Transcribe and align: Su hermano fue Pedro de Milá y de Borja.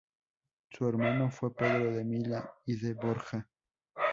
Su 0.71 0.89
hermano 0.89 1.29
fue 1.29 1.53
Pedro 1.53 1.91
de 1.91 2.03
Milá 2.03 2.51
y 2.65 2.75
de 2.75 2.95
Borja. 2.95 3.47